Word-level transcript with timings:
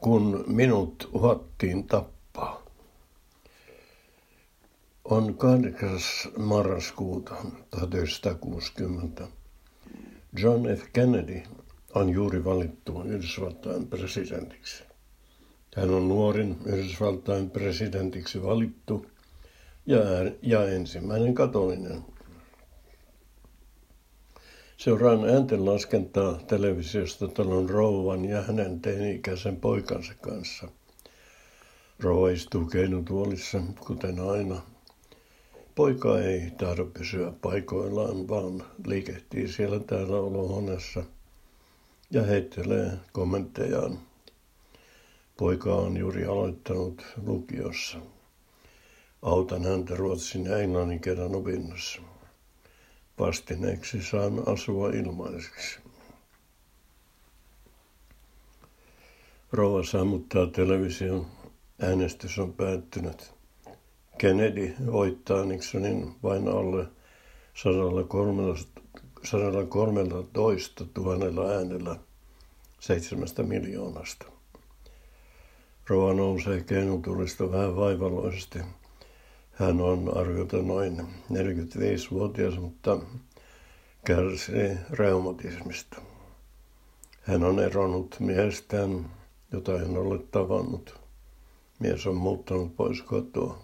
kun 0.00 0.44
minut 0.46 1.10
uhattiin 1.12 1.86
tappaa. 1.86 2.62
On 5.04 5.34
8. 5.34 5.88
marraskuuta 6.36 7.34
1960. 7.70 9.28
John 10.42 10.76
F. 10.76 10.82
Kennedy 10.92 11.42
on 11.94 12.08
juuri 12.10 12.44
valittu 12.44 13.02
Yhdysvaltain 13.02 13.86
presidentiksi. 13.86 14.84
Hän 15.76 15.90
on 15.90 16.08
nuorin 16.08 16.56
Yhdysvaltain 16.66 17.50
presidentiksi 17.50 18.42
valittu 18.42 19.06
ja, 19.86 19.98
ja 20.42 20.68
ensimmäinen 20.68 21.34
katolinen. 21.34 22.04
Seuraan 24.78 25.28
äänten 25.28 25.64
laskentaa 25.64 26.38
televisiosta 26.46 27.28
talon 27.28 27.70
rouvan 27.70 28.24
ja 28.24 28.42
hänen 28.42 28.80
teini-ikäisen 28.80 29.56
poikansa 29.56 30.14
kanssa. 30.20 30.68
Rouva 32.00 32.30
istuu 32.30 32.64
keinutuolissa, 32.64 33.62
kuten 33.86 34.20
aina. 34.20 34.62
Poika 35.74 36.20
ei 36.20 36.50
tahdo 36.58 36.84
pysyä 36.84 37.32
paikoillaan, 37.42 38.28
vaan 38.28 38.64
liikehtii 38.86 39.48
siellä 39.48 39.80
täällä 39.80 40.16
olohuoneessa 40.16 41.04
ja 42.10 42.22
heittelee 42.22 42.90
kommenttejaan. 43.12 43.98
Poika 45.36 45.74
on 45.74 45.96
juuri 45.96 46.24
aloittanut 46.24 47.06
lukiossa. 47.26 47.98
Autan 49.22 49.64
häntä 49.64 49.96
ruotsin 49.96 50.44
ja 50.44 50.58
englannin 50.58 51.00
kerran 51.00 51.34
opinnossa. 51.34 52.00
Vastineeksi 53.18 54.02
saan 54.02 54.48
asua 54.48 54.88
ilmaiseksi. 54.88 55.78
Rouva 59.52 59.82
sammuttaa 59.82 60.46
television. 60.46 61.26
Äänestys 61.82 62.38
on 62.38 62.52
päättynyt. 62.52 63.34
Kennedy 64.18 64.74
voittaa 64.92 65.44
Nixonin 65.44 66.14
vain 66.22 66.48
alle 66.48 66.86
113 67.54 68.80
000 70.98 71.54
äänellä 71.54 71.96
seitsemästä 72.80 73.42
miljoonasta. 73.42 74.26
Rova 75.88 76.14
nousee 76.14 76.60
keinutulista 76.60 77.52
vähän 77.52 77.76
vaivalloisesti. 77.76 78.58
Hän 79.58 79.80
on 79.80 80.18
arviolta 80.18 80.56
noin 80.56 81.00
45-vuotias, 81.32 82.58
mutta 82.58 82.98
kärsii 84.04 84.76
reumatismista. 84.90 86.00
Hän 87.22 87.44
on 87.44 87.60
eronnut 87.60 88.16
miehestään, 88.20 89.10
jota 89.52 89.82
en 89.82 89.96
ole 89.96 90.18
tavannut. 90.18 91.00
Mies 91.78 92.06
on 92.06 92.16
muuttanut 92.16 92.76
pois 92.76 93.02
kotoa. 93.02 93.58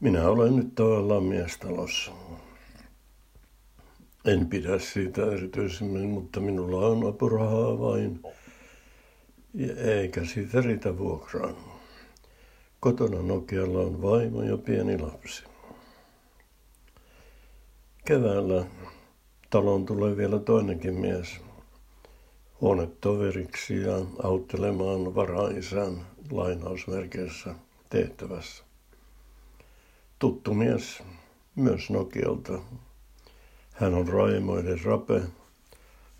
Minä 0.00 0.28
olen 0.28 0.56
nyt 0.56 0.74
tavallaan 0.74 1.24
miestalossa. 1.24 2.12
En 4.24 4.46
pidä 4.46 4.78
siitä 4.78 5.22
erityisemmin, 5.22 6.08
mutta 6.08 6.40
minulla 6.40 6.86
on 6.86 7.08
apurahaa 7.08 7.78
vain 7.78 8.22
eikä 9.76 10.24
siitä 10.24 10.60
riitä 10.60 10.98
vuokraan. 10.98 11.71
Kotona 12.82 13.22
Nokialla 13.22 13.78
on 13.78 14.02
vaimo 14.02 14.42
ja 14.42 14.58
pieni 14.58 14.98
lapsi. 14.98 15.44
Keväällä 18.04 18.64
talon 19.50 19.86
tulee 19.86 20.16
vielä 20.16 20.38
toinenkin 20.38 20.94
mies 20.94 21.40
huonetoveriksi 22.60 23.82
ja 23.82 23.94
auttelemaan 24.22 25.14
varaisän 25.14 26.06
lainausmerkeissä 26.30 27.54
tehtävässä. 27.90 28.64
Tuttu 30.18 30.54
mies, 30.54 31.02
myös 31.54 31.90
Nokialta. 31.90 32.58
Hän 33.72 33.94
on 33.94 34.08
Raimoiden 34.08 34.84
Rape, 34.84 35.22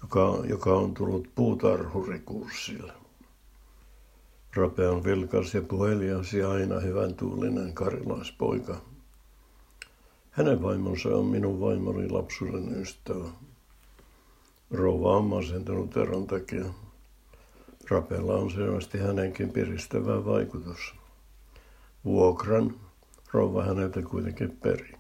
joka, 0.03 0.39
joka 0.49 0.75
on 0.75 0.95
tullut 0.95 1.28
puutarhurikurssille. 1.34 3.02
Rape 4.57 4.89
on 4.89 5.05
vilkas 5.05 5.55
ja 5.55 5.63
puhelias 5.63 6.33
ja 6.33 6.51
aina 6.51 6.81
hyvän 6.81 7.15
tuulinen 7.15 7.73
karilaispoika. 7.73 8.81
Hänen 10.31 10.63
vaimonsa 10.63 11.09
on 11.09 11.27
minun 11.27 11.61
vaimoni 11.61 12.09
lapsuuden 12.09 12.83
ystävä. 12.83 13.25
Rouva 14.71 15.17
on 15.17 15.25
masentunut 15.25 15.97
eron 15.97 16.27
takia. 16.27 16.65
Rapella 17.91 18.35
on 18.35 18.51
selvästi 18.51 18.99
hänenkin 18.99 19.51
piristävä 19.51 20.25
vaikutus. 20.25 20.95
Vuokran 22.05 22.75
rouva 23.33 23.65
häneltä 23.65 24.03
kuitenkin 24.03 24.57
peri. 24.63 24.93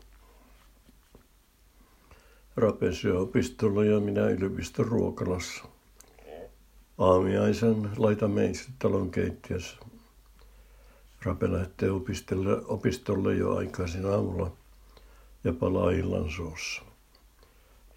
Rape 2.56 2.92
syö 2.92 3.20
opistolla 3.20 3.84
ja 3.84 4.00
minä 4.00 4.28
yliopiston 4.28 4.86
ruokalassa. 4.86 5.64
Aamiaisen 6.98 7.90
laitamme 7.96 8.46
itse 8.46 8.64
talon 8.78 9.10
keittiössä. 9.10 9.76
Rape 11.22 11.52
lähtee 11.52 11.90
opistolle, 11.90 12.66
opistolle 12.66 13.34
jo 13.34 13.56
aikaisin 13.56 14.06
aamulla 14.06 14.52
ja 15.44 15.52
palaa 15.52 15.90
illan 15.90 16.30
suussa. 16.30 16.82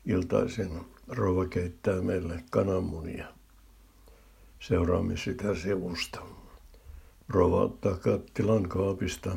Iltaisin 0.05 0.85
rouva 1.07 1.45
keittää 1.45 2.01
meille 2.01 2.43
kananmunia. 2.49 3.27
Seuraamme 4.59 5.17
sitä 5.17 5.55
sivusta. 5.55 6.21
Rouva 7.29 7.61
ottaa 7.61 7.97
kattilan 7.97 8.69
kaapista, 8.69 9.35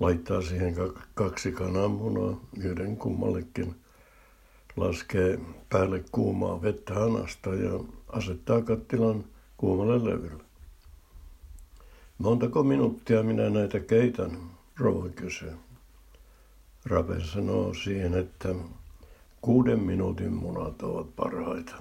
laittaa 0.00 0.42
siihen 0.42 0.74
kaksi 1.14 1.52
kananmunaa, 1.52 2.40
yhden 2.56 2.96
kummallekin– 2.96 3.74
laskee 4.80 5.38
päälle 5.68 6.04
kuumaa 6.12 6.62
vettä 6.62 6.94
hanasta 6.94 7.54
ja 7.54 7.80
asettaa 8.08 8.62
kattilan 8.62 9.24
kuumalle 9.56 10.10
levylle. 10.10 10.44
Montako 12.18 12.62
minuuttia 12.62 13.22
minä 13.22 13.50
näitä 13.50 13.80
keitän, 13.80 14.38
rouva 14.76 15.08
kysyy. 15.08 15.52
Rape 16.84 17.20
sanoo 17.24 17.74
siihen, 17.74 18.14
että 18.14 18.54
kuuden 19.40 19.80
minuutin 19.80 20.32
munat 20.32 20.82
ovat 20.82 21.16
parhaita. 21.16 21.74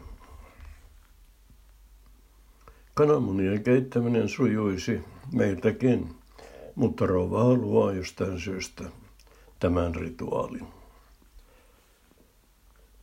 Kananmunien 2.94 3.64
keittäminen 3.64 4.30
sujuisi 4.30 5.04
meiltäkin, 5.34 6.16
mutta 6.76 7.06
rouva 7.06 7.44
haluaa 7.44 7.94
jostain 7.94 8.40
syystä 8.40 8.84
tämän 9.60 9.96
rituaalin. 9.96 10.68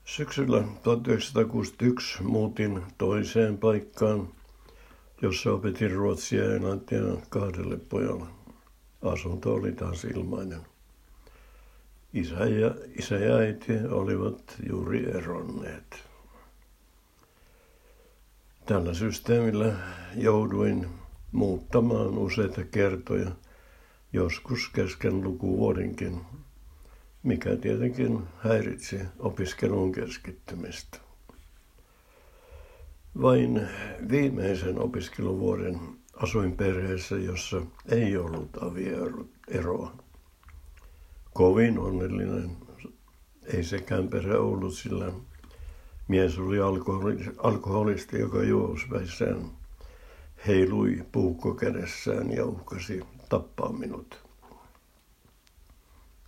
Syksyllä 0.05 0.65
1961 0.83 2.23
muutin 2.23 2.83
toiseen 2.99 3.59
paikkaan, 3.59 4.29
jossa 5.23 5.53
opetin 5.53 5.91
ruotsia 5.91 6.45
ja 6.45 6.55
englantia 6.55 7.01
kahdelle 7.29 7.77
pojalle. 7.77 8.27
Asunto 9.03 9.55
oli 9.55 9.73
taas 9.73 10.05
ilmainen. 10.05 10.61
Isä 12.15 12.35
ja, 12.35 12.75
isä 12.99 13.19
ja 13.19 13.37
äiti 13.37 13.73
olivat 13.91 14.57
juuri 14.69 15.11
eronneet. 15.11 16.05
Tällä 18.67 18.95
systeemillä 18.95 19.75
jouduin 20.17 20.87
muuttamaan 21.33 22.19
useita 22.19 22.65
kertoja, 22.65 23.31
joskus 24.13 24.69
kesken 24.69 25.23
lukuvuodenkin 25.25 26.21
mikä 27.25 27.57
tietenkin 27.57 28.23
häiritsi 28.39 29.01
opiskelun 29.19 29.93
keskittymistä. 29.93 30.99
Vain 33.23 33.69
viimeisen 34.11 34.79
opiskeluvuoden 34.79 35.81
asuin 36.17 36.57
perheessä, 36.57 37.17
jossa 37.17 37.63
ei 37.89 38.17
ollut 38.17 38.63
avioeroa. 38.63 39.97
Kovin 41.33 41.79
onnellinen 41.79 42.57
ei 43.45 43.65
sekään 43.65 44.09
perhe 44.09 44.37
ollut, 44.37 44.75
sillä 44.75 45.13
mies 46.09 46.39
oli 46.39 46.59
alkoholisti, 47.39 48.19
joka 48.19 48.43
juosväissään 48.43 49.51
heilui 50.47 51.05
puukko 51.13 51.55
kädessään 51.55 52.31
ja 52.31 52.45
uhkasi 52.47 53.01
tappaa 53.29 53.73
minut. 53.73 54.25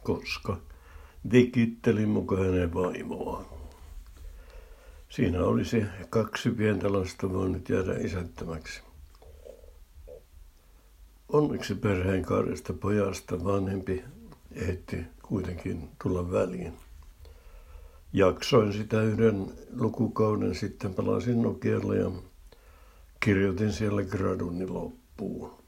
Koska 0.03 0.57
Vikittelin 1.33 2.09
mukaan 2.09 2.45
hänen 2.47 2.75
vaimoa. 2.75 3.45
Siinä 5.09 5.45
olisi 5.45 5.85
kaksi 6.11 6.51
pientä 6.51 6.93
lasta 6.93 7.33
voinut 7.33 7.69
jäädä 7.69 7.95
isättömäksi. 7.99 8.81
Onneksi 11.29 11.75
perheen 11.75 12.23
kahdesta 12.23 12.73
pojasta 12.73 13.45
vanhempi 13.45 14.05
ehti 14.53 14.97
kuitenkin 15.23 15.89
tulla 16.03 16.31
väliin. 16.31 16.73
Jaksoin 18.13 18.73
sitä 18.73 19.03
yhden 19.03 19.53
lukukauden, 19.77 20.55
sitten 20.55 20.95
palasin 20.95 21.43
Nokialle 21.43 21.97
ja 21.97 22.11
kirjoitin 23.21 23.73
siellä 23.73 24.03
graduni 24.03 24.67
loppuun. 24.67 25.66